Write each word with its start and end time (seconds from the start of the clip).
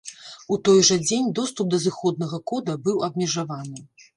У 0.55 0.57
той 0.69 0.79
жа 0.87 0.97
дзень, 1.03 1.27
доступ 1.39 1.69
да 1.73 1.81
зыходнага 1.85 2.41
кода 2.53 2.79
быў 2.89 3.07
абмежаваны. 3.11 3.79